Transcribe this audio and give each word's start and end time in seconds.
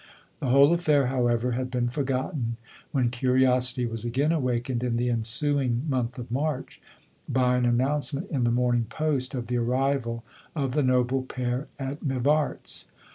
The 0.39 0.47
whole 0.47 0.73
affair, 0.73 1.05
however, 1.05 1.51
had 1.51 1.69
been 1.69 1.87
forgotten, 1.87 2.57
when 2.91 3.11
curiosity 3.11 3.85
was 3.85 4.03
again 4.03 4.31
awakened 4.31 4.81
in 4.83 4.97
the 4.97 5.11
ensuing 5.11 5.85
month 5.87 6.17
of 6.17 6.31
March, 6.31 6.81
by 7.29 7.55
an 7.55 7.67
announcement 7.67 8.31
in 8.31 8.43
the 8.43 8.49
Morning 8.49 8.85
Post, 8.89 9.35
of 9.35 9.45
the 9.45 9.57
arrival 9.57 10.23
of 10.55 10.73
the 10.73 10.81
noble 10.81 11.21
pair 11.21 11.67
at 11.77 12.01
Mivarfs. 12.03 12.87